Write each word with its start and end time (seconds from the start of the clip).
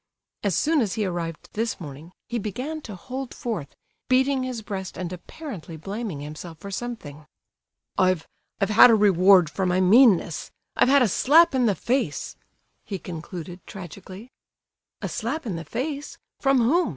As 0.41 0.55
soon 0.55 0.81
as 0.81 0.95
he 0.95 1.05
arrived 1.05 1.49
this 1.53 1.79
morning, 1.79 2.11
he 2.27 2.39
began 2.39 2.81
to 2.81 2.95
hold 2.95 3.35
forth, 3.35 3.75
beating 4.09 4.41
his 4.41 4.63
breast 4.63 4.97
and 4.97 5.13
apparently 5.13 5.77
blaming 5.77 6.21
himself 6.21 6.57
for 6.57 6.71
something. 6.71 7.27
"I've—I've 7.99 8.71
had 8.71 8.89
a 8.89 8.95
reward 8.95 9.47
for 9.47 9.67
my 9.67 9.79
meanness—I've 9.79 10.89
had 10.89 11.03
a 11.03 11.07
slap 11.07 11.53
in 11.53 11.67
the 11.67 11.75
face," 11.75 12.35
he 12.83 12.97
concluded, 12.97 13.59
tragically. 13.67 14.31
"A 15.03 15.07
slap 15.07 15.45
in 15.45 15.55
the 15.55 15.65
face? 15.65 16.17
From 16.39 16.57
whom? 16.61 16.89